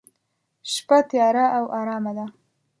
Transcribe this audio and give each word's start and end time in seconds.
شپه 0.73 0.97
تیاره 1.09 1.45
او 1.57 1.65
ارامه 1.79 2.11
ده. 2.17 2.25